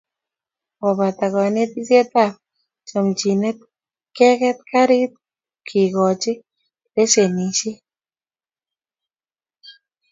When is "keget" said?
4.17-4.57